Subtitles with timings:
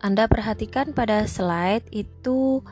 [0.00, 2.64] Anda perhatikan pada slide itu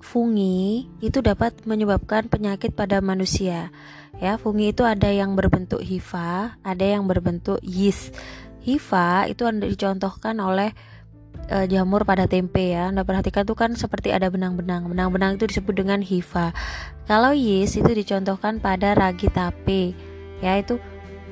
[0.00, 3.68] fungi itu dapat menyebabkan penyakit pada manusia.
[4.16, 8.16] Ya, fungi itu ada yang berbentuk hifa, ada yang berbentuk yeast.
[8.64, 10.72] Hifa itu Anda dicontohkan oleh
[11.48, 12.88] e, jamur pada tempe ya.
[12.88, 14.88] Anda perhatikan itu kan seperti ada benang-benang.
[14.88, 16.56] Benang-benang itu disebut dengan hifa.
[17.04, 19.92] Kalau yeast itu dicontohkan pada ragi tape.
[20.40, 20.80] Ya, itu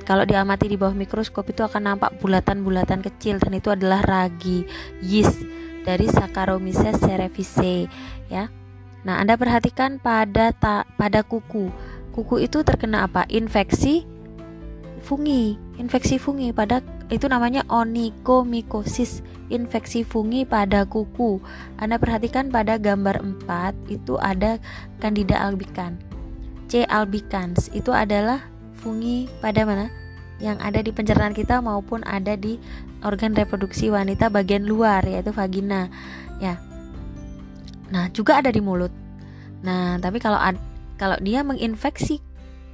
[0.09, 4.65] kalau diamati di bawah mikroskop itu akan nampak bulatan-bulatan kecil dan itu adalah ragi
[5.05, 5.45] yeast
[5.85, 7.93] dari Saccharomyces cerevisiae
[8.33, 8.49] ya.
[9.05, 11.69] Nah, Anda perhatikan pada ta, pada kuku.
[12.17, 13.29] Kuku itu terkena apa?
[13.29, 14.09] Infeksi
[15.05, 15.61] fungi.
[15.77, 16.81] Infeksi fungi pada
[17.13, 19.21] itu namanya onychomycosis,
[19.53, 21.37] infeksi fungi pada kuku.
[21.77, 24.57] Anda perhatikan pada gambar 4 itu ada
[25.05, 26.01] Candida albicans.
[26.69, 28.45] C albicans itu adalah
[28.79, 29.91] fungi pada mana?
[30.39, 32.63] Yang ada di pencernaan kita maupun ada di
[33.03, 35.91] organ reproduksi wanita bagian luar yaitu vagina.
[36.39, 36.63] Ya.
[37.91, 38.95] Nah, juga ada di mulut.
[39.67, 40.55] Nah, tapi kalau ad,
[40.95, 42.23] kalau dia menginfeksi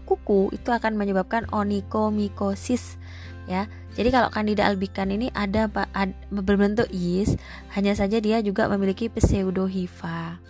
[0.04, 3.00] kuku itu akan menyebabkan onychomycosis
[3.48, 3.68] ya.
[3.94, 7.38] Jadi kalau Candida albicans ini ada, ada berbentuk yeast,
[7.78, 10.42] hanya saja dia juga memiliki pseudohifa.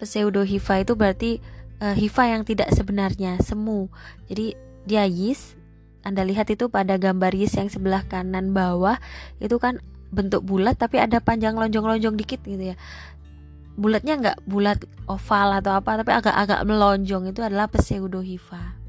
[0.00, 1.44] Pseudohifa itu berarti
[1.80, 3.88] uh, hifa yang tidak sebenarnya semu.
[4.30, 5.56] Jadi dia yeast.
[6.04, 9.00] Anda lihat itu pada gambar yeast yang sebelah kanan bawah
[9.40, 9.80] itu kan
[10.12, 12.76] bentuk bulat tapi ada panjang lonjong-lonjong dikit gitu ya.
[13.74, 18.83] Bulatnya nggak bulat oval atau apa tapi agak-agak melonjong itu adalah pseudohifa.